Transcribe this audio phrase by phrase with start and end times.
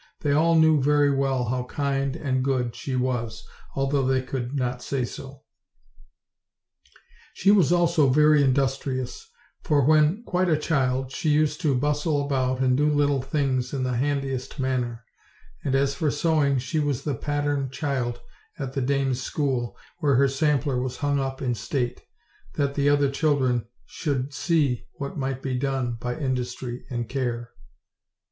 [0.21, 4.81] They all knew very well how kind and good she was, although they could not
[4.81, 5.43] say so.
[7.35, 9.29] She was also very industrious;
[9.61, 13.83] for when quite a child she used to bustle about and do little things in
[13.83, 15.05] the hand iest manner;
[15.63, 18.19] and as for sewing, she was the pattern child
[18.57, 22.01] at the dame's school, where her sampler was hung up in state,
[22.55, 27.51] that the other children should see what might be done by industry and care.